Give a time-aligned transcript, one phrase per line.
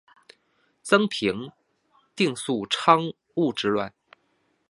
[0.81, 1.51] 曾平
[2.15, 3.93] 定宕昌羌之乱。